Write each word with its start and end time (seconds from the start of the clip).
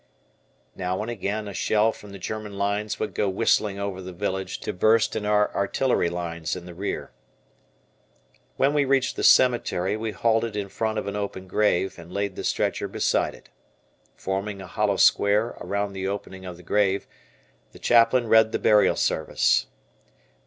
Now 0.75 0.99
and 1.03 1.11
again 1.11 1.47
a 1.47 1.53
shell 1.53 1.91
from 1.91 2.09
the 2.09 2.17
German 2.17 2.57
lines 2.57 2.99
would 2.99 3.13
go 3.13 3.29
whistling 3.29 3.77
over 3.77 4.01
the 4.01 4.11
village 4.11 4.59
to 4.61 4.73
burst 4.73 5.15
in 5.15 5.27
our 5.27 5.53
artillery 5.55 6.09
lines 6.09 6.55
in 6.55 6.65
the 6.65 6.73
rear. 6.73 7.11
When 8.57 8.73
we 8.73 8.83
reached 8.83 9.15
the 9.15 9.21
cemetery, 9.23 9.95
we 9.95 10.09
halted 10.11 10.55
in 10.55 10.69
front 10.69 10.97
of 10.97 11.05
an 11.05 11.15
open 11.15 11.47
grave, 11.47 11.99
and 11.99 12.11
laid 12.11 12.35
the 12.35 12.43
stretcher 12.43 12.87
beside 12.87 13.35
it. 13.35 13.49
Forming 14.15 14.59
a 14.59 14.65
hollow 14.65 14.97
square 14.97 15.49
around 15.61 15.93
the 15.93 16.07
opening 16.07 16.45
of 16.47 16.57
the 16.57 16.63
grave, 16.63 17.05
the 17.71 17.77
Chaplain 17.77 18.27
read 18.27 18.51
the 18.53 18.57
burial 18.57 18.95
service. 18.95 19.67